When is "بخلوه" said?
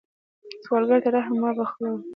1.57-1.99